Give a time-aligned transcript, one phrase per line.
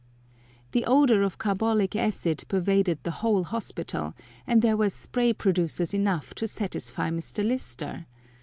[0.71, 4.15] The odour of carbolic acid pervaded the whole hospital,
[4.47, 7.45] and there were spray producers enough to satisfy Mr.
[7.47, 8.07] Lister!